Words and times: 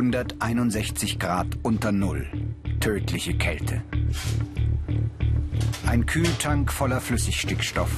161 0.00 1.18
Grad 1.18 1.58
unter 1.62 1.92
Null. 1.92 2.26
Tödliche 2.80 3.34
Kälte. 3.36 3.82
Ein 5.86 6.06
Kühltank 6.06 6.72
voller 6.72 7.02
Flüssigstickstoff. 7.02 7.90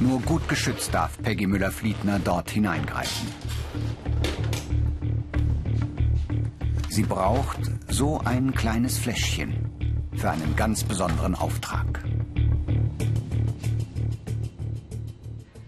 Nur 0.00 0.22
gut 0.22 0.48
geschützt 0.48 0.94
darf 0.94 1.20
Peggy 1.20 1.46
Müller-Fliedner 1.46 2.20
dort 2.24 2.50
hineingreifen. 2.50 3.28
Sie 6.88 7.02
braucht 7.02 7.60
so 7.88 8.22
ein 8.24 8.54
kleines 8.54 8.96
Fläschchen 8.96 9.52
für 10.16 10.30
einen 10.30 10.56
ganz 10.56 10.84
besonderen 10.84 11.34
Auftrag. 11.34 12.02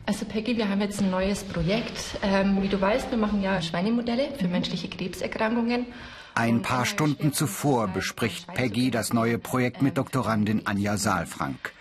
Also 0.05 0.25
Peggy, 0.25 0.57
wir 0.57 0.69
haben 0.69 0.81
jetzt 0.81 1.01
ein 1.01 1.11
neues 1.11 1.45
Projekt. 1.45 2.19
Ähm, 2.23 2.61
wie 2.61 2.69
du 2.69 2.81
weißt, 2.81 3.11
wir 3.11 3.19
machen 3.19 3.41
ja 3.43 3.63
Schweinemodelle 3.63 4.31
für 4.39 4.49
menschliche 4.49 4.89
Krebserkrankungen. 4.89 5.87
Ein 6.35 6.63
paar 6.63 6.87
Stunden 6.87 7.33
zuvor 7.33 7.89
bespricht 7.89 8.47
Peggy 8.53 8.91
das 8.91 9.13
neue 9.13 9.39
Projekt 9.39 9.81
mit 9.83 9.99
Doktorandin 9.99 10.67
Anja 10.67 10.97
Saalfrank. 10.97 11.73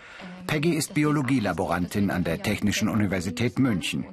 Peggy 0.46 0.74
ist 0.74 0.94
Biologielaborantin 0.94 2.10
an 2.10 2.22
der 2.22 2.42
Technischen 2.42 2.88
Universität 2.88 3.58
München. 3.58 4.06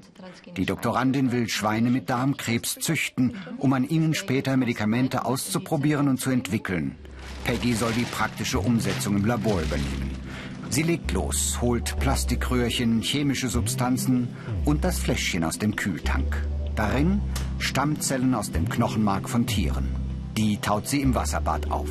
Die 0.57 0.65
Doktorandin 0.65 1.31
will 1.31 1.49
Schweine 1.49 1.89
mit 1.89 2.09
Darmkrebs 2.09 2.77
züchten, 2.79 3.35
um 3.57 3.73
an 3.73 3.87
ihnen 3.87 4.13
später 4.13 4.55
Medikamente 4.57 5.25
auszuprobieren 5.25 6.07
und 6.07 6.19
zu 6.19 6.29
entwickeln. 6.29 6.95
Peggy 7.43 7.73
soll 7.73 7.91
die 7.93 8.05
praktische 8.05 8.59
Umsetzung 8.59 9.17
im 9.17 9.25
Labor 9.25 9.61
übernehmen. 9.61 10.18
Sie 10.71 10.83
legt 10.83 11.11
los, 11.13 11.59
holt 11.61 11.99
Plastikröhrchen, 11.99 13.01
chemische 13.01 13.49
Substanzen 13.49 14.27
und 14.65 14.83
das 14.83 14.99
Fläschchen 14.99 15.43
aus 15.43 15.57
dem 15.57 15.75
Kühltank. 15.75 16.45
Darin 16.75 17.21
Stammzellen 17.57 18.35
aus 18.35 18.51
dem 18.51 18.69
Knochenmark 18.69 19.27
von 19.27 19.47
Tieren. 19.47 19.95
Die 20.37 20.57
taut 20.57 20.87
sie 20.87 21.01
im 21.01 21.15
Wasserbad 21.15 21.71
auf. 21.71 21.89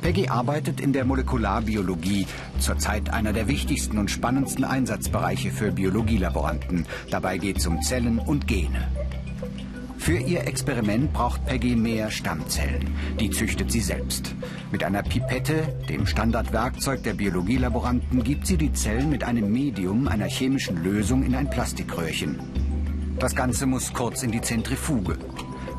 Peggy 0.00 0.28
arbeitet 0.28 0.80
in 0.80 0.94
der 0.94 1.04
Molekularbiologie, 1.04 2.26
zurzeit 2.58 3.10
einer 3.10 3.34
der 3.34 3.48
wichtigsten 3.48 3.98
und 3.98 4.10
spannendsten 4.10 4.64
Einsatzbereiche 4.64 5.50
für 5.50 5.72
Biologielaboranten. 5.72 6.86
Dabei 7.10 7.36
geht 7.36 7.58
es 7.58 7.66
um 7.66 7.82
Zellen 7.82 8.18
und 8.18 8.46
Gene. 8.46 8.88
Für 10.00 10.16
ihr 10.16 10.46
Experiment 10.46 11.12
braucht 11.12 11.44
Peggy 11.44 11.76
mehr 11.76 12.10
Stammzellen. 12.10 12.96
Die 13.20 13.28
züchtet 13.28 13.70
sie 13.70 13.82
selbst. 13.82 14.34
Mit 14.72 14.82
einer 14.82 15.02
Pipette, 15.02 15.76
dem 15.90 16.06
Standardwerkzeug 16.06 17.02
der 17.02 17.12
Biologielaboranten, 17.12 18.24
gibt 18.24 18.46
sie 18.46 18.56
die 18.56 18.72
Zellen 18.72 19.10
mit 19.10 19.22
einem 19.22 19.52
Medium 19.52 20.08
einer 20.08 20.24
chemischen 20.24 20.82
Lösung 20.82 21.22
in 21.22 21.34
ein 21.34 21.50
Plastikröhrchen. 21.50 22.40
Das 23.18 23.36
Ganze 23.36 23.66
muss 23.66 23.92
kurz 23.92 24.22
in 24.22 24.30
die 24.32 24.40
Zentrifuge. 24.40 25.18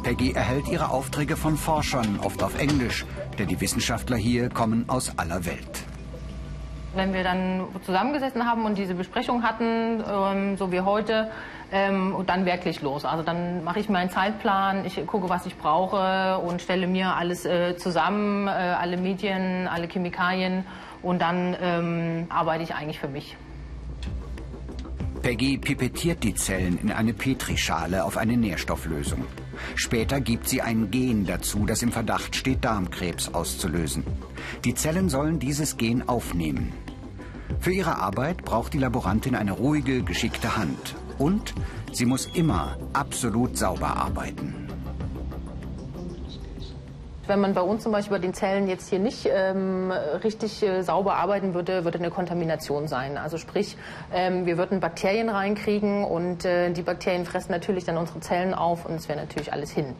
Peggy 0.03 0.33
erhält 0.33 0.67
ihre 0.67 0.91
Aufträge 0.91 1.35
von 1.35 1.57
Forschern, 1.57 2.19
oft 2.23 2.43
auf 2.43 2.59
Englisch, 2.59 3.07
denn 3.39 3.47
die 3.47 3.59
Wissenschaftler 3.59 4.17
hier 4.17 4.49
kommen 4.49 4.87
aus 4.87 5.17
aller 5.17 5.43
Welt. 5.47 5.83
Wenn 6.93 7.13
wir 7.13 7.23
dann 7.23 7.65
zusammengesessen 7.85 8.45
haben 8.45 8.65
und 8.65 8.77
diese 8.77 8.93
Besprechung 8.93 9.41
hatten, 9.41 10.03
ähm, 10.07 10.57
so 10.57 10.71
wie 10.71 10.81
heute, 10.81 11.31
ähm, 11.71 12.13
und 12.15 12.29
dann 12.29 12.45
wirklich 12.45 12.81
los. 12.81 13.05
Also 13.05 13.23
dann 13.23 13.63
mache 13.63 13.79
ich 13.79 13.89
meinen 13.89 14.09
Zeitplan, 14.09 14.85
ich 14.85 15.05
gucke, 15.07 15.29
was 15.29 15.45
ich 15.45 15.57
brauche 15.57 16.37
und 16.39 16.61
stelle 16.61 16.87
mir 16.87 17.15
alles 17.15 17.45
äh, 17.45 17.75
zusammen, 17.77 18.47
äh, 18.47 18.51
alle 18.51 18.97
Medien, 18.97 19.67
alle 19.67 19.87
Chemikalien 19.87 20.65
und 21.01 21.21
dann 21.21 21.55
ähm, 21.61 22.25
arbeite 22.29 22.63
ich 22.63 22.75
eigentlich 22.75 22.99
für 22.99 23.07
mich. 23.07 23.37
Peggy 25.21 25.59
pipettiert 25.59 26.23
die 26.23 26.33
Zellen 26.33 26.79
in 26.79 26.91
eine 26.91 27.13
Petrischale 27.13 28.03
auf 28.03 28.17
eine 28.17 28.35
Nährstofflösung. 28.37 29.23
Später 29.75 30.19
gibt 30.19 30.49
sie 30.49 30.63
ein 30.63 30.89
Gen 30.89 31.27
dazu, 31.27 31.65
das 31.67 31.83
im 31.83 31.91
Verdacht 31.91 32.35
steht, 32.35 32.65
Darmkrebs 32.65 33.31
auszulösen. 33.31 34.03
Die 34.65 34.73
Zellen 34.73 35.09
sollen 35.09 35.37
dieses 35.37 35.77
Gen 35.77 36.09
aufnehmen. 36.09 36.73
Für 37.59 37.71
ihre 37.71 37.97
Arbeit 37.97 38.43
braucht 38.43 38.73
die 38.73 38.79
Laborantin 38.79 39.35
eine 39.35 39.51
ruhige, 39.51 40.01
geschickte 40.01 40.57
Hand. 40.57 40.95
Und 41.21 41.53
sie 41.91 42.07
muss 42.07 42.25
immer 42.33 42.77
absolut 42.93 43.55
sauber 43.55 43.95
arbeiten. 43.95 44.67
Wenn 47.27 47.39
man 47.39 47.53
bei 47.53 47.61
uns 47.61 47.83
zum 47.83 47.91
Beispiel 47.91 48.17
bei 48.17 48.21
den 48.21 48.33
Zellen 48.33 48.67
jetzt 48.67 48.89
hier 48.89 48.97
nicht 48.97 49.29
ähm, 49.31 49.91
richtig 49.91 50.63
äh, 50.63 50.81
sauber 50.81 51.17
arbeiten 51.17 51.53
würde, 51.53 51.85
würde 51.85 51.99
eine 51.99 52.09
Kontamination 52.09 52.87
sein. 52.87 53.19
Also 53.19 53.37
sprich, 53.37 53.77
ähm, 54.11 54.47
wir 54.47 54.57
würden 54.57 54.79
Bakterien 54.79 55.29
reinkriegen 55.29 56.03
und 56.03 56.43
äh, 56.43 56.71
die 56.73 56.81
Bakterien 56.81 57.25
fressen 57.25 57.51
natürlich 57.51 57.83
dann 57.83 57.97
unsere 57.97 58.19
Zellen 58.21 58.55
auf 58.55 58.87
und 58.87 58.95
es 58.95 59.07
wäre 59.07 59.19
natürlich 59.19 59.53
alles 59.53 59.69
hin. 59.69 59.93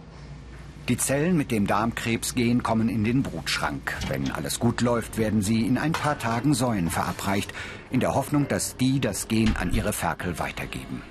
Die 0.91 0.97
Zellen 0.97 1.37
mit 1.37 1.51
dem 1.51 1.67
Darmkrebsgen 1.67 2.63
kommen 2.63 2.89
in 2.89 3.05
den 3.05 3.23
Brutschrank. 3.23 3.95
Wenn 4.09 4.29
alles 4.29 4.59
gut 4.59 4.81
läuft, 4.81 5.17
werden 5.17 5.41
sie 5.41 5.65
in 5.65 5.77
ein 5.77 5.93
paar 5.93 6.19
Tagen 6.19 6.53
Säuen 6.53 6.89
verabreicht, 6.89 7.53
in 7.91 8.01
der 8.01 8.13
Hoffnung, 8.13 8.49
dass 8.49 8.75
die 8.75 8.99
das 8.99 9.29
Gen 9.29 9.55
an 9.55 9.71
ihre 9.73 9.93
Ferkel 9.93 10.37
weitergeben. 10.37 11.01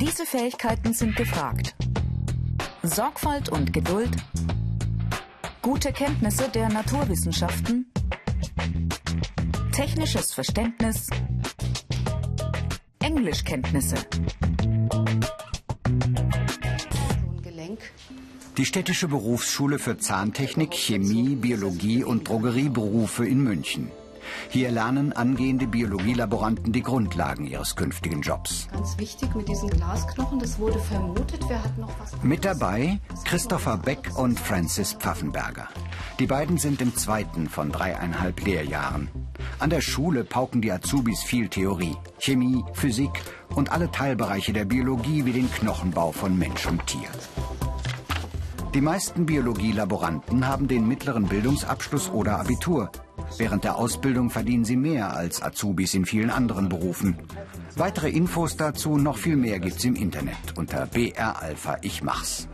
Diese 0.00 0.26
Fähigkeiten 0.26 0.94
sind 0.94 1.14
gefragt. 1.14 1.76
Sorgfalt 2.82 3.48
und 3.48 3.72
Geduld, 3.72 4.10
gute 5.62 5.92
Kenntnisse 5.92 6.48
der 6.48 6.68
Naturwissenschaften, 6.70 7.92
technisches 9.70 10.34
Verständnis, 10.34 11.06
Englischkenntnisse. 12.98 13.98
Die 18.56 18.64
städtische 18.64 19.06
Berufsschule 19.08 19.78
für 19.78 19.98
Zahntechnik, 19.98 20.72
Chemie, 20.72 21.34
Biologie 21.36 22.02
und 22.04 22.26
Drogerieberufe 22.26 23.26
in 23.26 23.42
München. 23.42 23.90
Hier 24.48 24.70
lernen 24.70 25.12
angehende 25.12 25.66
Biologielaboranten 25.66 26.72
die 26.72 26.82
Grundlagen 26.82 27.46
ihres 27.46 27.76
künftigen 27.76 28.22
Jobs. 28.22 28.66
Ganz 28.72 28.96
wichtig 28.98 29.34
mit 29.34 29.46
diesen 29.46 29.68
Glasknochen, 29.68 30.38
das 30.38 30.58
wurde 30.58 30.78
vermutet. 30.78 31.40
Wer 31.48 31.62
hat 31.62 31.76
noch 31.76 31.92
was? 32.00 32.12
Mit 32.22 32.46
dabei 32.46 32.98
Christopher 33.26 33.76
Beck 33.76 34.10
und 34.16 34.40
Francis 34.40 34.94
Pfaffenberger. 34.94 35.68
Die 36.18 36.26
beiden 36.26 36.56
sind 36.56 36.80
im 36.80 36.96
zweiten 36.96 37.50
von 37.50 37.70
dreieinhalb 37.70 38.40
Lehrjahren. 38.40 39.10
An 39.58 39.68
der 39.68 39.82
Schule 39.82 40.24
pauken 40.24 40.62
die 40.62 40.72
Azubis 40.72 41.22
viel 41.22 41.48
Theorie, 41.48 41.96
Chemie, 42.18 42.64
Physik 42.72 43.22
und 43.54 43.70
alle 43.70 43.90
Teilbereiche 43.90 44.54
der 44.54 44.64
Biologie 44.64 45.26
wie 45.26 45.32
den 45.32 45.52
Knochenbau 45.52 46.10
von 46.10 46.38
Mensch 46.38 46.66
und 46.66 46.86
Tier. 46.86 47.10
Die 48.76 48.82
meisten 48.82 49.24
Biologielaboranten 49.24 50.46
haben 50.46 50.68
den 50.68 50.86
mittleren 50.86 51.24
Bildungsabschluss 51.24 52.10
oder 52.10 52.38
Abitur. 52.38 52.92
Während 53.38 53.64
der 53.64 53.76
Ausbildung 53.76 54.28
verdienen 54.28 54.66
sie 54.66 54.76
mehr 54.76 55.16
als 55.16 55.42
Azubis 55.42 55.94
in 55.94 56.04
vielen 56.04 56.28
anderen 56.28 56.68
Berufen. 56.68 57.16
Weitere 57.74 58.10
Infos 58.10 58.58
dazu, 58.58 58.98
noch 58.98 59.16
viel 59.16 59.36
mehr 59.36 59.60
gibt's 59.60 59.82
im 59.86 59.94
Internet 59.94 60.36
unter 60.56 60.84
BR 60.84 61.40
Alpha 61.40 61.78
Ich 61.80 62.02
Mach's. 62.02 62.48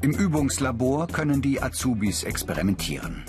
Im 0.00 0.12
Übungslabor 0.12 1.08
können 1.08 1.42
die 1.42 1.62
Azubis 1.62 2.24
experimentieren. 2.24 3.22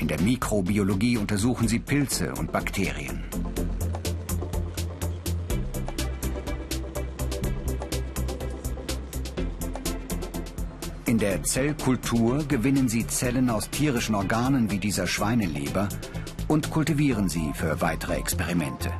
In 0.00 0.08
der 0.08 0.20
Mikrobiologie 0.20 1.16
untersuchen 1.16 1.68
sie 1.68 1.78
Pilze 1.78 2.34
und 2.34 2.50
Bakterien. 2.50 3.27
In 11.18 11.24
der 11.24 11.42
Zellkultur 11.42 12.44
gewinnen 12.46 12.88
sie 12.88 13.04
Zellen 13.04 13.50
aus 13.50 13.68
tierischen 13.70 14.14
Organen 14.14 14.70
wie 14.70 14.78
dieser 14.78 15.08
Schweineleber 15.08 15.88
und 16.46 16.70
kultivieren 16.70 17.28
sie 17.28 17.50
für 17.54 17.80
weitere 17.80 18.14
Experimente. 18.14 18.92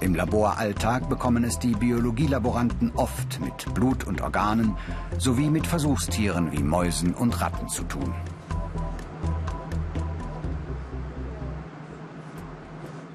Im 0.00 0.14
Laboralltag 0.14 1.10
bekommen 1.10 1.44
es 1.44 1.58
die 1.58 1.74
Biologielaboranten 1.74 2.92
oft 2.94 3.38
mit 3.40 3.74
Blut 3.74 4.04
und 4.06 4.22
Organen 4.22 4.74
sowie 5.18 5.50
mit 5.50 5.66
Versuchstieren 5.66 6.50
wie 6.52 6.62
Mäusen 6.62 7.12
und 7.12 7.42
Ratten 7.42 7.68
zu 7.68 7.82
tun. 7.82 8.14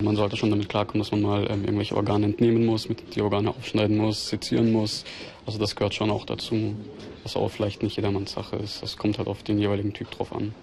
Man 0.04 0.16
sollte 0.16 0.36
schon 0.36 0.50
damit 0.52 0.70
klarkommen, 0.70 1.02
dass 1.02 1.12
man 1.12 1.22
mal 1.22 1.48
ähm, 1.50 1.64
irgendwelche 1.64 1.96
Organe 1.96 2.26
entnehmen 2.26 2.66
muss, 2.66 2.90
mit 2.90 3.16
die 3.16 3.22
Organe 3.22 3.50
aufschneiden 3.50 3.98
muss, 3.98 4.30
sezieren 4.30 4.72
muss. 4.72 5.04
Also 5.46 5.60
das 5.60 5.76
gehört 5.76 5.94
schon 5.94 6.12
auch 6.12 6.26
dazu, 6.26 6.76
was 7.24 7.36
auch 7.36 7.50
vielleicht 7.50 7.84
nicht 7.84 7.96
jedermanns 7.96 8.32
Sache 8.32 8.56
ist. 8.58 8.82
Das 8.82 8.98
kommt 8.98 9.18
halt 9.18 9.28
auf 9.28 9.44
den 9.44 9.60
jeweiligen 9.60 9.94
Typ 9.94 10.12
drauf 10.12 10.34
an. 10.34 10.54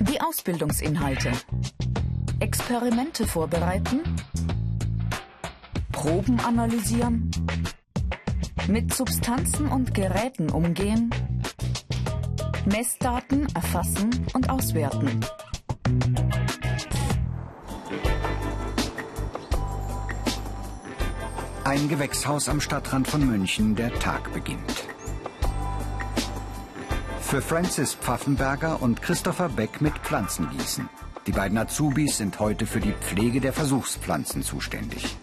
Die 0.00 0.20
Ausbildungsinhalte. 0.20 1.32
Experimente 2.40 3.26
vorbereiten. 3.26 4.00
Proben 5.92 6.40
analysieren. 6.40 7.30
Mit 8.68 8.92
Substanzen 8.92 9.68
und 9.68 9.94
Geräten 9.94 10.50
umgehen. 10.50 11.10
Messdaten 12.66 13.46
erfassen 13.54 14.26
und 14.32 14.48
auswerten. 14.48 15.20
Ein 21.64 21.88
Gewächshaus 21.88 22.50
am 22.50 22.60
Stadtrand 22.60 23.08
von 23.08 23.26
München, 23.26 23.74
der 23.74 23.90
Tag 23.94 24.30
beginnt. 24.34 24.84
Für 27.22 27.40
Francis 27.40 27.94
Pfaffenberger 27.94 28.82
und 28.82 29.00
Christopher 29.00 29.48
Beck 29.48 29.80
mit 29.80 29.96
Pflanzengießen. 29.96 30.90
Die 31.26 31.32
beiden 31.32 31.56
Azubis 31.56 32.18
sind 32.18 32.38
heute 32.38 32.66
für 32.66 32.80
die 32.80 32.92
Pflege 32.92 33.40
der 33.40 33.54
Versuchspflanzen 33.54 34.42
zuständig. 34.42 35.16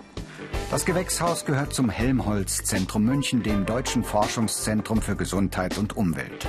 Das 0.71 0.83
Gewächshaus 0.85 1.45
gehört 1.45 1.75
zum 1.75 1.91
Helmholtz-Zentrum 1.91 3.03
München, 3.03 3.43
dem 3.43 3.67
deutschen 3.67 4.03
Forschungszentrum 4.03 4.99
für 4.99 5.15
Gesundheit 5.15 5.77
und 5.77 5.95
Umwelt. 5.95 6.47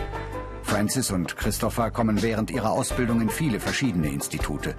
Francis 0.72 1.10
und 1.10 1.36
Christopher 1.36 1.90
kommen 1.90 2.22
während 2.22 2.50
ihrer 2.50 2.70
Ausbildung 2.70 3.20
in 3.20 3.28
viele 3.28 3.60
verschiedene 3.60 4.08
Institute. 4.08 4.74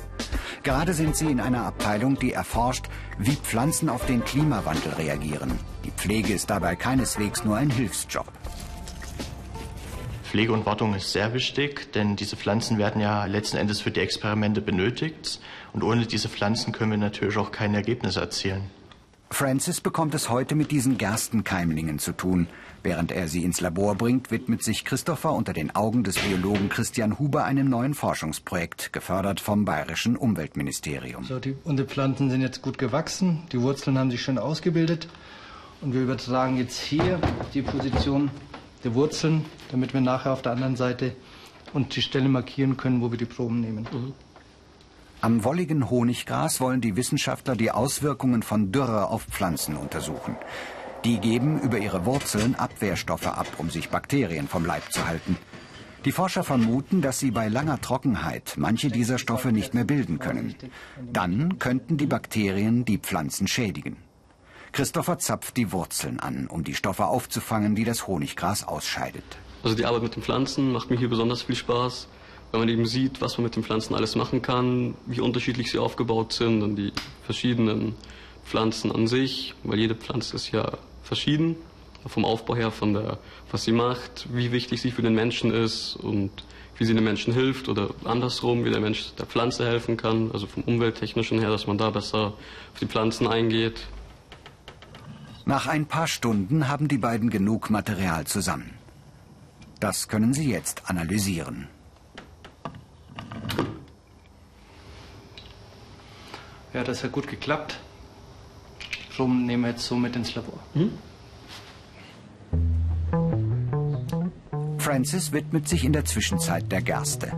Gerade 0.64 0.92
sind 0.92 1.16
sie 1.16 1.28
in 1.28 1.40
einer 1.40 1.66
Abteilung, 1.68 2.18
die 2.18 2.34
erforscht, 2.34 2.88
wie 3.20 3.36
Pflanzen 3.36 3.90
auf 3.90 4.04
den 4.08 4.26
Klimawandel 4.26 4.94
reagieren. 4.94 5.60
Die 5.86 5.92
Pflege 5.92 6.34
ist 6.34 6.50
dabei 6.50 6.76
keineswegs 6.76 7.44
nur 7.44 7.58
ein 7.58 7.70
Hilfsjob. 7.70 8.26
Pflege 10.24 10.54
und 10.54 10.66
Wartung 10.66 10.96
ist 10.96 11.12
sehr 11.12 11.32
wichtig, 11.36 11.94
denn 11.94 12.16
diese 12.16 12.38
Pflanzen 12.38 12.80
werden 12.80 13.00
ja 13.00 13.26
letzten 13.26 13.58
Endes 13.58 13.80
für 13.80 13.92
die 13.92 14.00
Experimente 14.00 14.62
benötigt. 14.62 15.42
Und 15.74 15.84
ohne 15.84 16.08
diese 16.08 16.28
Pflanzen 16.28 16.74
können 16.74 16.90
wir 16.90 16.98
natürlich 16.98 17.38
auch 17.38 17.52
keine 17.52 17.78
Ergebnisse 17.78 18.20
erzielen. 18.20 18.64
Francis 19.30 19.82
bekommt 19.82 20.14
es 20.14 20.30
heute 20.30 20.54
mit 20.56 20.72
diesen 20.72 20.98
Gerstenkeimlingen 20.98 21.98
zu 21.98 22.14
tun. 22.14 22.48
Während 22.84 23.14
er 23.14 23.30
sie 23.30 23.46
ins 23.46 23.62
Labor 23.62 23.96
bringt, 23.96 24.30
widmet 24.30 24.62
sich 24.62 24.84
Christopher 24.84 25.32
unter 25.32 25.54
den 25.54 25.74
Augen 25.74 26.04
des 26.04 26.20
Biologen 26.20 26.68
Christian 26.68 27.18
Huber 27.18 27.46
einem 27.46 27.70
neuen 27.70 27.94
Forschungsprojekt, 27.94 28.92
gefördert 28.92 29.40
vom 29.40 29.64
Bayerischen 29.64 30.18
Umweltministerium. 30.18 31.24
So, 31.24 31.40
die, 31.40 31.56
unsere 31.64 31.88
Pflanzen 31.88 32.30
sind 32.30 32.42
jetzt 32.42 32.62
gut 32.62 32.78
gewachsen, 32.78 33.44
die 33.54 33.62
Wurzeln 33.62 33.98
haben 33.98 34.12
sich 34.12 34.22
schön 34.22 34.38
ausgebildet 34.38 35.08
und 35.80 35.94
wir 35.94 36.02
übertragen 36.02 36.58
jetzt 36.58 36.78
hier 36.78 37.22
die 37.54 37.62
Position 37.62 38.30
der 38.84 38.94
Wurzeln, 38.96 39.46
damit 39.72 39.94
wir 39.94 40.02
nachher 40.02 40.34
auf 40.34 40.42
der 40.42 40.52
anderen 40.52 40.76
Seite 40.76 41.16
und 41.72 41.96
die 41.96 42.02
Stelle 42.02 42.28
markieren 42.28 42.76
können, 42.76 43.02
wo 43.02 43.12
wir 43.12 43.18
die 43.18 43.26
Proben 43.26 43.62
nehmen. 43.62 43.88
Mhm. 43.94 44.14
Am 45.22 45.46
wolligen 45.46 45.90
Honiggras 45.90 46.60
wollen 46.60 46.82
die 46.82 46.98
Wissenschaftler 46.98 47.56
die 47.56 47.72
Auswirkungen 47.72 48.44
von 48.44 48.74
Dürre 48.74 49.08
auf 49.08 49.24
Pflanzen 49.24 49.78
untersuchen. 49.78 50.36
Die 51.06 51.18
geben 51.18 51.60
über 51.60 51.80
ihre 51.80 52.06
Wurzeln 52.06 52.56
Abwehrstoffe 52.56 53.28
ab, 53.28 53.48
um 53.58 53.70
sich 53.70 53.90
Bakterien 53.90 54.48
vom 54.48 54.66
Leib 54.66 54.92
zu 54.94 55.06
halten. 55.06 55.38
Die 56.06 56.14
Forscher 56.14 56.44
vermuten, 56.44 57.02
dass 57.02 57.20
sie 57.20 57.32
bei 57.32 57.50
langer 57.50 57.82
Trockenheit 57.82 58.54
manche 58.58 58.90
dieser 58.90 59.18
Stoffe 59.18 59.52
nicht 59.52 59.74
mehr 59.74 59.84
bilden 59.84 60.20
können. 60.20 60.56
Dann 61.12 61.60
könnten 61.60 61.98
die 61.98 62.06
Bakterien 62.06 62.86
die 62.86 63.00
Pflanzen 63.00 63.48
schädigen. 63.48 63.98
Christopher 64.72 65.20
zapft 65.20 65.58
die 65.58 65.72
Wurzeln 65.74 66.20
an, 66.22 66.48
um 66.48 66.64
die 66.64 66.74
Stoffe 66.74 67.06
aufzufangen, 67.06 67.76
die 67.76 67.84
das 67.84 68.08
Honiggras 68.08 68.66
ausscheidet. 68.66 69.24
Also 69.62 69.76
die 69.76 69.86
Arbeit 69.86 70.04
mit 70.04 70.16
den 70.16 70.24
Pflanzen 70.24 70.72
macht 70.72 70.90
mir 70.90 70.98
hier 70.98 71.10
besonders 71.10 71.44
viel 71.44 71.56
Spaß, 71.56 72.08
weil 72.52 72.60
man 72.60 72.70
eben 72.70 72.86
sieht, 72.86 73.20
was 73.22 73.38
man 73.38 73.44
mit 73.44 73.56
den 73.56 73.64
Pflanzen 73.64 73.94
alles 73.94 74.16
machen 74.16 74.42
kann, 74.42 74.96
wie 75.06 75.20
unterschiedlich 75.20 75.70
sie 75.70 75.80
aufgebaut 75.80 76.32
sind 76.34 76.64
und 76.64 76.76
die 76.78 76.94
verschiedenen 77.26 77.96
Pflanzen 78.46 78.92
an 78.92 79.08
sich, 79.08 79.54
weil 79.64 79.80
jede 79.80 79.96
Pflanze 79.96 80.36
ist 80.36 80.52
ja 80.52 80.78
verschieden, 81.14 81.56
vom 82.08 82.26
Aufbau 82.26 82.56
her, 82.56 82.72
von 82.72 82.94
der, 82.94 83.20
was 83.52 83.64
sie 83.64 83.72
macht, 83.72 84.28
wie 84.34 84.52
wichtig 84.52 84.82
sie 84.82 84.92
für 84.92 85.04
den 85.04 85.14
Menschen 85.14 85.54
ist 85.54 85.96
und 85.96 86.32
wie 86.78 86.86
sie 86.86 86.96
dem 86.96 87.04
Menschen 87.04 87.34
hilft 87.34 87.70
oder 87.70 87.92
andersrum, 88.04 88.66
wie 88.66 88.72
der 88.72 88.82
Mensch 88.82 89.14
der 89.20 89.28
Pflanze 89.28 89.64
helfen 89.64 89.96
kann, 89.96 90.32
also 90.34 90.48
vom 90.48 90.64
umwelttechnischen 90.64 91.40
her, 91.40 91.50
dass 91.50 91.68
man 91.68 91.78
da 91.78 91.92
besser 91.92 92.34
auf 92.74 92.80
die 92.82 92.88
Pflanzen 92.88 93.28
eingeht. 93.28 93.86
Nach 95.46 95.68
ein 95.68 95.86
paar 95.86 96.08
Stunden 96.08 96.68
haben 96.68 96.88
die 96.88 96.98
beiden 96.98 97.30
genug 97.30 97.70
Material 97.70 98.26
zusammen. 98.26 98.74
Das 99.80 100.08
können 100.08 100.34
sie 100.34 100.50
jetzt 100.50 100.90
analysieren. 100.90 101.68
Ja, 106.74 106.84
das 106.84 107.04
hat 107.04 107.12
gut 107.12 107.28
geklappt. 107.28 107.80
Drum 109.16 109.46
nehmen 109.46 109.64
wir 109.64 109.72
jetzt 109.72 109.86
so 109.86 109.96
mit 109.96 110.16
ins 110.16 110.34
Labor. 110.36 110.60
Hm? 110.74 110.92
Francis 114.80 115.32
widmet 115.32 115.68
sich 115.68 115.86
in 115.86 115.94
der 115.94 116.04
Zwischenzeit 116.04 116.72
der 116.72 116.82
Gerste. 116.82 117.32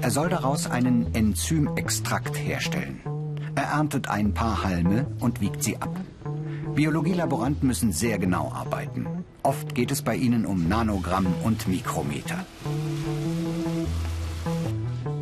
Er 0.00 0.10
soll 0.10 0.28
daraus 0.28 0.70
einen 0.70 1.14
Enzymextrakt 1.14 2.36
herstellen. 2.38 3.00
Er 3.54 3.64
erntet 3.64 4.08
ein 4.08 4.34
paar 4.34 4.62
Halme 4.62 5.06
und 5.20 5.40
wiegt 5.40 5.62
sie 5.62 5.76
ab. 5.76 5.94
Biologielaboranten 6.74 7.66
müssen 7.66 7.92
sehr 7.92 8.18
genau 8.18 8.52
arbeiten. 8.52 9.06
Oft 9.42 9.74
geht 9.74 9.90
es 9.90 10.02
bei 10.02 10.16
ihnen 10.16 10.46
um 10.46 10.68
Nanogramm 10.68 11.26
und 11.42 11.68
Mikrometer. 11.68 12.44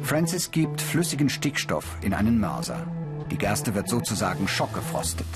Francis 0.02 0.50
gibt 0.50 0.80
flüssigen 0.80 1.28
Stickstoff 1.28 1.96
in 2.02 2.14
einen 2.14 2.38
Mörser. 2.38 2.86
Die 3.30 3.38
Gerste 3.38 3.74
wird 3.74 3.88
sozusagen 3.88 4.46
schockgefrostet. 4.48 5.26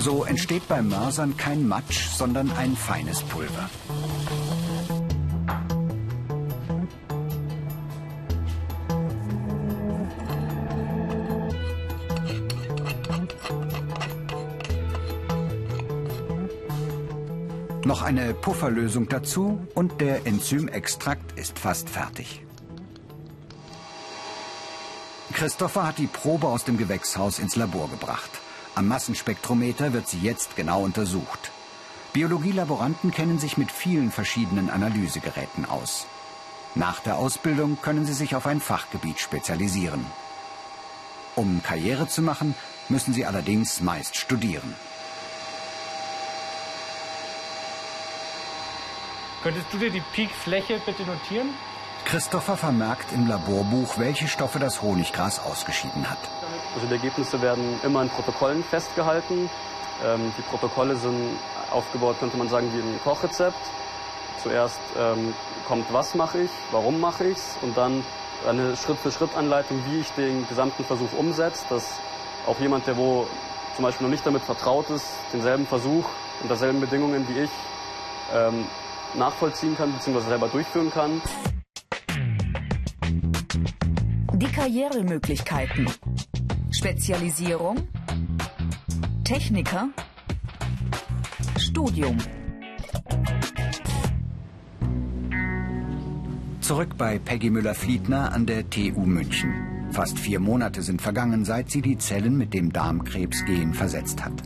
So 0.00 0.24
entsteht 0.24 0.66
beim 0.66 0.88
Mörsern 0.88 1.36
kein 1.36 1.68
Matsch, 1.68 2.08
sondern 2.08 2.50
ein 2.52 2.74
feines 2.74 3.20
Pulver. 3.20 3.68
Noch 17.84 18.00
eine 18.00 18.32
Pufferlösung 18.32 19.06
dazu 19.06 19.66
und 19.74 20.00
der 20.00 20.26
Enzymextrakt 20.26 21.38
ist 21.38 21.58
fast 21.58 21.90
fertig. 21.90 22.42
Christopher 25.34 25.88
hat 25.88 25.98
die 25.98 26.06
Probe 26.06 26.48
aus 26.48 26.64
dem 26.64 26.78
Gewächshaus 26.78 27.38
ins 27.38 27.56
Labor 27.56 27.90
gebracht. 27.90 28.39
Am 28.80 28.88
Massenspektrometer 28.88 29.92
wird 29.92 30.08
sie 30.08 30.20
jetzt 30.20 30.56
genau 30.56 30.82
untersucht. 30.82 31.50
Biologielaboranten 32.14 33.10
kennen 33.10 33.38
sich 33.38 33.58
mit 33.58 33.70
vielen 33.70 34.10
verschiedenen 34.10 34.70
Analysegeräten 34.70 35.66
aus. 35.66 36.06
Nach 36.74 36.98
der 37.00 37.16
Ausbildung 37.16 37.76
können 37.82 38.06
sie 38.06 38.14
sich 38.14 38.34
auf 38.34 38.46
ein 38.46 38.58
Fachgebiet 38.58 39.20
spezialisieren. 39.20 40.06
Um 41.36 41.62
Karriere 41.62 42.08
zu 42.08 42.22
machen, 42.22 42.54
müssen 42.88 43.12
sie 43.12 43.26
allerdings 43.26 43.82
meist 43.82 44.16
studieren. 44.16 44.74
Könntest 49.42 49.66
du 49.74 49.76
dir 49.76 49.90
die 49.90 50.02
Peakfläche 50.14 50.80
bitte 50.86 51.02
notieren? 51.02 51.50
Christopher 52.10 52.56
vermerkt 52.56 53.12
im 53.12 53.28
Laborbuch, 53.28 53.96
welche 53.96 54.26
Stoffe 54.26 54.58
das 54.58 54.82
Honiggras 54.82 55.38
ausgeschieden 55.38 56.10
hat. 56.10 56.18
Also 56.74 56.88
die 56.88 56.94
Ergebnisse 56.94 57.40
werden 57.40 57.78
immer 57.84 58.02
in 58.02 58.08
Protokollen 58.08 58.64
festgehalten. 58.64 59.48
Ähm, 60.04 60.32
die 60.36 60.42
Protokolle 60.42 60.96
sind 60.96 61.38
aufgebaut, 61.70 62.16
könnte 62.18 62.36
man 62.36 62.48
sagen, 62.48 62.68
wie 62.74 62.80
ein 62.80 62.98
Kochrezept. 63.04 63.60
Zuerst 64.42 64.80
ähm, 64.98 65.32
kommt, 65.68 65.92
was 65.92 66.16
mache 66.16 66.40
ich, 66.40 66.50
warum 66.72 66.98
mache 66.98 67.28
ich 67.28 67.36
es 67.36 67.56
und 67.62 67.76
dann 67.76 68.02
eine 68.44 68.76
Schritt-für-Schritt-Anleitung, 68.76 69.80
wie 69.86 70.00
ich 70.00 70.10
den 70.14 70.48
gesamten 70.48 70.84
Versuch 70.84 71.12
umsetze, 71.16 71.64
dass 71.70 72.00
auch 72.44 72.58
jemand, 72.58 72.88
der 72.88 72.96
wo 72.96 73.28
zum 73.76 73.84
Beispiel 73.84 74.08
noch 74.08 74.10
nicht 74.10 74.26
damit 74.26 74.42
vertraut 74.42 74.90
ist, 74.90 75.12
denselben 75.32 75.64
Versuch 75.64 76.06
unter 76.42 76.56
selben 76.56 76.80
Bedingungen 76.80 77.28
wie 77.28 77.42
ich 77.42 77.50
ähm, 78.34 78.66
nachvollziehen 79.14 79.76
kann 79.76 79.92
bzw. 79.92 80.22
selber 80.22 80.48
durchführen 80.48 80.90
kann. 80.90 81.22
Die 84.40 84.46
Karrieremöglichkeiten. 84.46 85.86
Spezialisierung, 86.70 87.76
Techniker, 89.22 89.90
Studium. 91.58 92.16
Zurück 96.62 96.96
bei 96.96 97.18
Peggy 97.18 97.50
Müller-Fliedner 97.50 98.32
an 98.32 98.46
der 98.46 98.70
TU 98.70 99.04
München. 99.04 99.52
Fast 99.90 100.18
vier 100.18 100.40
Monate 100.40 100.80
sind 100.80 101.02
vergangen, 101.02 101.44
seit 101.44 101.70
sie 101.70 101.82
die 101.82 101.98
Zellen 101.98 102.38
mit 102.38 102.54
dem 102.54 102.72
Darmkrebsgen 102.72 103.74
versetzt 103.74 104.24
hat. 104.24 104.42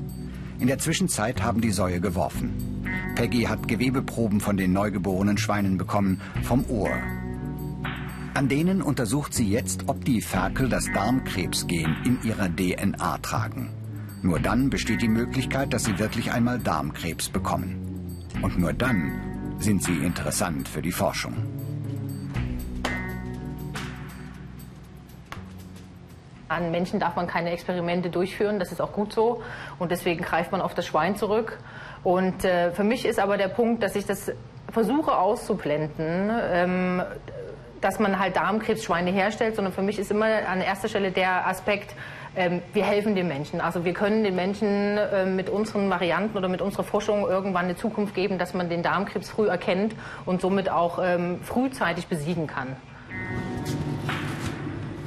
In 0.59 0.67
der 0.67 0.79
Zwischenzeit 0.79 1.41
haben 1.41 1.61
die 1.61 1.71
Säue 1.71 2.01
geworfen. 2.01 2.83
Peggy 3.15 3.43
hat 3.43 3.69
Gewebeproben 3.69 4.41
von 4.41 4.57
den 4.57 4.73
neugeborenen 4.73 5.39
Schweinen 5.39 5.79
bekommen, 5.79 6.21
vom 6.43 6.65
Ohr, 6.69 6.91
an 8.35 8.49
denen 8.49 8.83
untersucht 8.83 9.33
sie 9.33 9.49
jetzt, 9.49 9.85
ob 9.88 10.05
die 10.05 10.21
Ferkel 10.21 10.69
das 10.69 10.87
Darmkrebsgen 10.93 11.97
in 12.05 12.19
ihrer 12.25 12.49
DNA 12.49 13.19
tragen. 13.19 13.71
Nur 14.23 14.41
dann 14.41 14.71
besteht 14.71 15.03
die 15.03 15.09
Möglichkeit, 15.09 15.73
dass 15.73 15.85
sie 15.85 15.99
wirklich 16.00 16.33
einmal 16.33 16.59
Darmkrebs 16.59 17.29
bekommen. 17.29 18.26
Und 18.43 18.59
nur 18.59 18.73
dann 18.73 19.55
sind 19.59 19.85
sie 19.85 19.99
interessant 19.99 20.69
für 20.69 20.83
die 20.83 20.91
Forschung. 20.91 21.35
An 26.49 26.71
Menschen 26.73 26.99
darf 26.99 27.14
man 27.14 27.29
keine 27.29 27.50
Experimente 27.50 28.11
durchführen, 28.11 28.59
das 28.59 28.73
ist 28.73 28.81
auch 28.81 28.93
gut 28.93 29.12
so. 29.12 29.43
Und 29.79 29.93
deswegen 29.93 30.23
greift 30.23 30.50
man 30.50 30.61
auf 30.61 30.75
das 30.75 30.87
Schwein 30.87 31.17
zurück. 31.17 31.59
Und 32.03 32.45
äh, 32.45 32.73
für 32.73 32.85
mich 32.85 33.07
ist 33.07 33.21
aber 33.21 33.37
der 33.37 33.49
Punkt, 33.49 33.83
dass 33.83 33.95
ich 33.95 34.07
das 34.07 34.33
versuche 34.73 35.17
auszublenden, 35.17 36.31
ähm, 36.33 37.03
dass 37.85 37.99
man 37.99 38.19
halt 38.19 38.37
Darmkrebsschweine 38.37 39.11
herstellt, 39.11 39.57
sondern 39.57 39.75
für 39.75 39.83
mich 39.83 39.99
ist 39.99 40.11
immer 40.11 40.26
an 40.49 40.62
erster 40.62 40.88
Stelle 40.88 41.12
der 41.12 41.47
Aspekt, 41.47 41.95
ähm, 42.35 42.62
wir 42.73 42.85
helfen 42.85 43.14
den 43.14 43.29
Menschen. 43.29 43.61
Also 43.61 43.85
wir 43.85 43.93
können 43.93 44.25
den 44.25 44.35
Menschen 44.35 44.97
äh, 44.97 45.26
mit 45.26 45.50
unseren 45.50 45.91
Varianten 45.91 46.37
oder 46.37 46.49
mit 46.49 46.62
unserer 46.62 46.83
Forschung 46.83 47.29
irgendwann 47.29 47.67
eine 47.67 47.76
Zukunft 47.76 48.14
geben, 48.14 48.38
dass 48.38 48.55
man 48.55 48.71
den 48.71 48.83
Darmkrebs 48.83 49.29
früh 49.29 49.49
erkennt 49.49 49.95
und 50.25 50.41
somit 50.41 50.71
auch 50.71 50.99
ähm, 51.03 51.41
frühzeitig 51.43 52.07
besiegen 52.07 52.47
kann. 52.47 52.69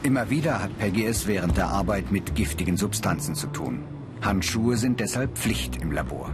Immer 0.04 0.30
wieder 0.30 0.62
hat 0.62 0.78
Peggy 0.78 1.06
es 1.06 1.28
während 1.28 1.58
der 1.58 1.68
Arbeit 1.68 2.12
mit 2.12 2.36
giftigen 2.36 2.78
Substanzen 2.78 3.36
zu 3.36 3.48
tun. 3.48 3.84
Handschuhe 4.22 4.78
sind 4.78 5.00
deshalb 5.00 5.38
Pflicht 5.38 5.82
im 5.82 5.92
Labor. 5.92 6.30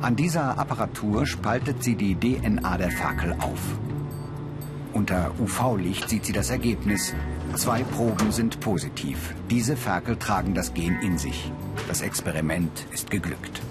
An 0.00 0.16
dieser 0.16 0.58
Apparatur 0.58 1.24
spaltet 1.24 1.82
sie 1.84 1.94
die 1.94 2.16
DNA 2.16 2.76
der 2.76 2.90
Ferkel 2.90 3.34
auf. 3.38 3.78
Unter 4.94 5.32
UV-Licht 5.40 6.08
sieht 6.08 6.26
sie 6.26 6.32
das 6.32 6.50
Ergebnis. 6.50 7.14
Zwei 7.56 7.82
Proben 7.82 8.30
sind 8.30 8.60
positiv. 8.60 9.34
Diese 9.50 9.76
Ferkel 9.76 10.16
tragen 10.16 10.54
das 10.54 10.74
Gen 10.74 11.00
in 11.00 11.16
sich. 11.16 11.50
Das 11.88 12.02
Experiment 12.02 12.86
ist 12.92 13.10
geglückt. 13.10 13.62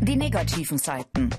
Die 0.00 0.16
negativen 0.16 0.78
Seiten. 0.78 1.30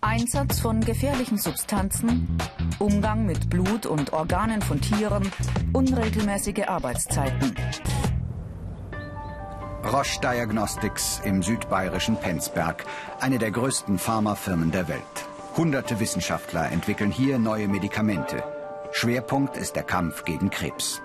Einsatz 0.00 0.60
von 0.60 0.80
gefährlichen 0.80 1.38
Substanzen, 1.38 2.38
Umgang 2.78 3.26
mit 3.26 3.50
Blut 3.50 3.86
und 3.86 4.12
Organen 4.12 4.62
von 4.62 4.80
Tieren, 4.80 5.30
unregelmäßige 5.72 6.66
Arbeitszeiten. 6.66 7.54
Roche 9.86 10.20
Diagnostics 10.20 11.20
im 11.22 11.44
südbayerischen 11.44 12.16
Penzberg, 12.16 12.84
eine 13.20 13.38
der 13.38 13.52
größten 13.52 13.98
Pharmafirmen 13.98 14.72
der 14.72 14.88
Welt. 14.88 15.00
Hunderte 15.56 16.00
Wissenschaftler 16.00 16.72
entwickeln 16.72 17.12
hier 17.12 17.38
neue 17.38 17.68
Medikamente. 17.68 18.42
Schwerpunkt 18.90 19.56
ist 19.56 19.76
der 19.76 19.84
Kampf 19.84 20.24
gegen 20.24 20.50
Krebs. 20.50 21.00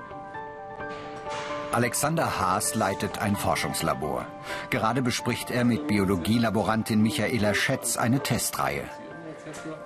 Alexander 1.72 2.40
Haas 2.40 2.74
leitet 2.74 3.20
ein 3.20 3.36
Forschungslabor. 3.36 4.26
Gerade 4.72 5.04
bespricht 5.04 5.52
er 5.52 5.64
mit 5.64 5.86
Biologielaborantin 5.86 7.04
Michaela 7.04 7.54
Schätz 7.54 7.98
eine 7.98 8.22
Testreihe. 8.22 8.84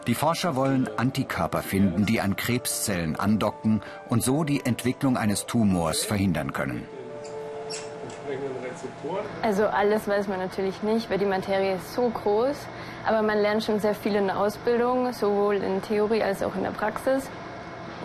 Die 0.07 0.15
Forscher 0.15 0.55
wollen 0.55 0.87
Antikörper 0.97 1.63
finden, 1.63 2.05
die 2.05 2.21
an 2.21 2.37
Krebszellen 2.37 3.17
andocken 3.17 3.81
und 4.07 4.23
so 4.23 4.45
die 4.45 4.65
Entwicklung 4.65 5.17
eines 5.17 5.45
Tumors 5.45 6.05
verhindern 6.05 6.53
können. 6.53 6.87
Also 9.41 9.65
alles 9.67 10.07
weiß 10.07 10.27
man 10.27 10.39
natürlich 10.39 10.81
nicht, 10.83 11.09
weil 11.09 11.17
die 11.17 11.25
Materie 11.25 11.75
ist 11.75 11.93
so 11.93 12.09
groß. 12.09 12.55
Aber 13.07 13.21
man 13.21 13.37
lernt 13.39 13.63
schon 13.63 13.79
sehr 13.79 13.95
viel 13.95 14.15
in 14.15 14.27
der 14.27 14.39
Ausbildung, 14.39 15.13
sowohl 15.13 15.55
in 15.55 15.81
Theorie 15.81 16.23
als 16.23 16.41
auch 16.41 16.55
in 16.55 16.63
der 16.63 16.71
Praxis. 16.71 17.29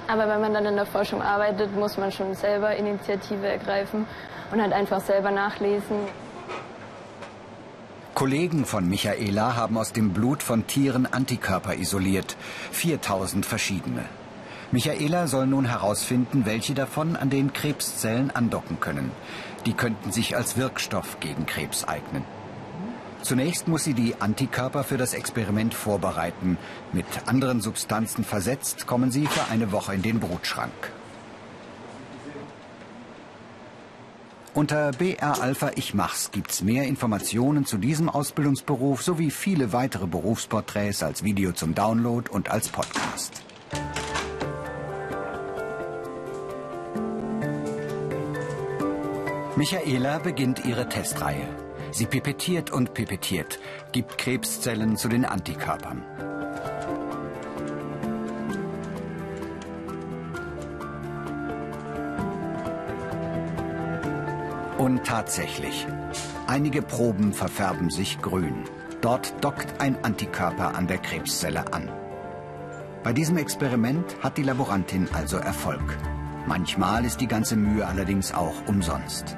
Aber 0.09 0.29
wenn 0.29 0.41
man 0.41 0.53
dann 0.53 0.67
in 0.67 0.77
der 0.77 0.87
Forschung 0.87 1.23
arbeitet, 1.23 1.75
muss 1.77 1.97
man 1.97 2.11
schon 2.13 2.35
selber 2.35 2.75
Initiative 2.77 3.47
ergreifen 3.47 4.07
und 4.51 4.61
halt 4.61 4.73
einfach 4.73 5.01
selber 5.01 5.31
nachlesen. 5.31 5.97
Kollegen 8.15 8.67
von 8.67 8.89
Michaela 8.89 9.57
haben 9.57 9.79
aus 9.79 9.93
dem 9.93 10.13
Blut 10.13 10.43
von 10.43 10.67
Tieren 10.67 11.07
Antikörper 11.11 11.75
isoliert. 11.77 12.37
4000 12.73 13.47
verschiedene. 13.47 14.05
Michaela 14.73 15.27
soll 15.27 15.49
nun 15.49 15.65
herausfinden, 15.65 16.47
welche 16.47 16.75
davon 16.75 17.17
an 17.17 17.29
den 17.29 17.53
Krebszellen 17.53 18.31
andocken 18.31 18.79
können. 18.79 19.11
Die 19.67 19.73
könnten 19.73 20.13
sich 20.13 20.37
als 20.37 20.57
Wirkstoff 20.57 21.19
gegen 21.19 21.45
Krebs 21.45 21.85
eignen. 21.85 22.25
Zunächst 23.23 23.67
muss 23.67 23.85
sie 23.85 23.95
die 23.95 24.15
Antikörper 24.21 24.85
für 24.85 24.97
das 24.97 25.13
Experiment 25.13 25.75
vorbereiten. 25.75 26.57
Mit 26.93 27.05
anderen 27.27 27.61
Substanzen 27.61 28.25
versetzt 28.25 28.87
kommen 28.87 29.11
sie 29.11 29.27
für 29.27 29.51
eine 29.51 29.73
Woche 29.73 29.95
in 29.95 30.03
den 30.03 30.21
Brutschrank. 30.21 30.93
Unter 34.55 34.93
BR 34.93 35.43
Alpha 35.43 35.73
Ich 35.75 35.95
Mach's 35.95 36.31
gibt's 36.31 36.63
mehr 36.63 36.85
Informationen 36.85 37.67
zu 37.67 37.77
diesem 37.77 38.09
Ausbildungsberuf 38.09 39.03
sowie 39.03 39.31
viele 39.31 39.73
weitere 39.73 40.07
Berufsporträts 40.07 41.03
als 41.03 41.25
Video 41.25 41.53
zum 41.53 41.75
Download 41.75 42.31
und 42.31 42.51
als 42.51 42.69
Podcast. 42.69 43.43
Michaela 49.61 50.19
beginnt 50.21 50.65
ihre 50.65 50.89
Testreihe. 50.89 51.47
Sie 51.93 52.07
pipettiert 52.07 52.71
und 52.71 52.95
pipettiert, 52.95 53.59
gibt 53.93 54.17
Krebszellen 54.17 54.97
zu 54.97 55.07
den 55.07 55.27
Antikörpern. 55.27 56.03
Und 64.79 65.05
tatsächlich, 65.05 65.87
einige 66.47 66.81
Proben 66.81 67.35
verfärben 67.35 67.91
sich 67.91 68.19
grün. 68.23 68.65
Dort 69.03 69.45
dockt 69.45 69.79
ein 69.79 70.03
Antikörper 70.03 70.75
an 70.75 70.87
der 70.87 70.97
Krebszelle 70.97 71.71
an. 71.75 71.91
Bei 73.03 73.13
diesem 73.13 73.37
Experiment 73.37 74.17
hat 74.23 74.39
die 74.39 74.43
Laborantin 74.43 75.07
also 75.13 75.37
Erfolg. 75.37 75.99
Manchmal 76.47 77.05
ist 77.05 77.21
die 77.21 77.27
ganze 77.27 77.57
Mühe 77.57 77.87
allerdings 77.87 78.33
auch 78.33 78.55
umsonst. 78.67 79.37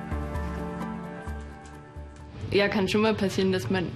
Ja, 2.50 2.68
kann 2.68 2.86
schon 2.88 3.00
mal 3.00 3.14
passieren, 3.14 3.50
dass 3.50 3.70
man, 3.70 3.88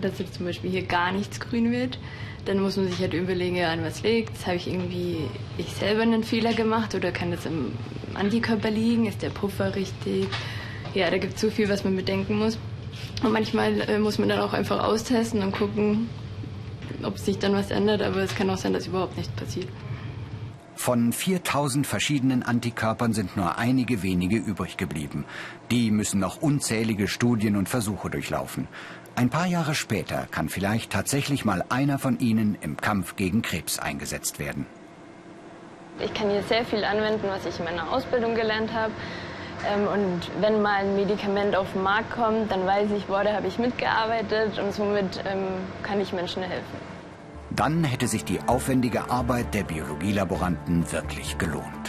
dass 0.00 0.18
jetzt 0.18 0.34
zum 0.34 0.46
Beispiel 0.46 0.70
hier 0.70 0.84
gar 0.84 1.12
nichts 1.12 1.40
grün 1.40 1.72
wird. 1.72 1.98
Dann 2.44 2.60
muss 2.60 2.76
man 2.76 2.88
sich 2.88 2.98
halt 3.00 3.14
überlegen, 3.14 3.60
an 3.62 3.82
was 3.82 4.02
liegt. 4.02 4.46
Habe 4.46 4.56
ich 4.56 4.68
irgendwie 4.68 5.18
ich 5.58 5.72
selber 5.72 6.02
einen 6.02 6.24
Fehler 6.24 6.52
gemacht 6.52 6.94
oder 6.94 7.10
kann 7.10 7.30
das 7.30 7.46
im 7.46 7.72
Antikörper 8.14 8.70
liegen? 8.70 9.06
Ist 9.06 9.22
der 9.22 9.30
Puffer 9.30 9.74
richtig? 9.74 10.28
Ja, 10.94 11.10
da 11.10 11.18
gibt 11.18 11.34
es 11.34 11.40
so 11.40 11.50
viel, 11.50 11.68
was 11.68 11.84
man 11.84 11.96
bedenken 11.96 12.38
muss. 12.38 12.58
Und 13.22 13.32
manchmal 13.32 13.80
äh, 13.88 13.98
muss 13.98 14.18
man 14.18 14.28
dann 14.28 14.40
auch 14.40 14.52
einfach 14.52 14.84
austesten 14.84 15.42
und 15.42 15.52
gucken, 15.52 16.08
ob 17.02 17.18
sich 17.18 17.38
dann 17.38 17.54
was 17.54 17.70
ändert. 17.70 18.02
Aber 18.02 18.18
es 18.18 18.34
kann 18.34 18.48
auch 18.50 18.58
sein, 18.58 18.72
dass 18.72 18.86
überhaupt 18.86 19.16
nichts 19.16 19.32
passiert. 19.32 19.68
Von 20.84 21.14
4000 21.14 21.86
verschiedenen 21.86 22.42
Antikörpern 22.42 23.14
sind 23.14 23.38
nur 23.38 23.56
einige 23.56 24.02
wenige 24.02 24.36
übrig 24.36 24.76
geblieben. 24.76 25.24
Die 25.70 25.90
müssen 25.90 26.20
noch 26.20 26.42
unzählige 26.42 27.08
Studien 27.08 27.56
und 27.56 27.70
Versuche 27.70 28.10
durchlaufen. 28.10 28.68
Ein 29.16 29.30
paar 29.30 29.46
Jahre 29.46 29.74
später 29.74 30.28
kann 30.30 30.50
vielleicht 30.50 30.92
tatsächlich 30.92 31.46
mal 31.46 31.64
einer 31.70 31.98
von 31.98 32.18
ihnen 32.18 32.58
im 32.60 32.76
Kampf 32.76 33.16
gegen 33.16 33.40
Krebs 33.40 33.78
eingesetzt 33.78 34.38
werden. 34.38 34.66
Ich 36.00 36.12
kann 36.12 36.28
hier 36.28 36.42
sehr 36.42 36.66
viel 36.66 36.84
anwenden, 36.84 37.28
was 37.28 37.46
ich 37.46 37.58
in 37.58 37.64
meiner 37.64 37.90
Ausbildung 37.90 38.34
gelernt 38.34 38.70
habe. 38.74 38.92
Ähm, 39.66 39.88
und 39.88 40.30
wenn 40.42 40.60
mal 40.60 40.84
ein 40.84 40.96
Medikament 40.96 41.56
auf 41.56 41.72
den 41.72 41.82
Markt 41.82 42.10
kommt, 42.10 42.52
dann 42.52 42.66
weiß 42.66 42.90
ich, 42.94 43.06
boah, 43.06 43.24
da 43.24 43.32
habe 43.32 43.46
ich 43.46 43.58
mitgearbeitet 43.58 44.58
und 44.58 44.74
somit 44.74 45.24
ähm, 45.24 45.46
kann 45.82 45.98
ich 45.98 46.12
Menschen 46.12 46.42
helfen. 46.42 46.93
Dann 47.56 47.84
hätte 47.84 48.08
sich 48.08 48.24
die 48.24 48.40
aufwendige 48.40 49.10
Arbeit 49.10 49.54
der 49.54 49.64
Biologielaboranten 49.64 50.90
wirklich 50.90 51.38
gelohnt. 51.38 51.83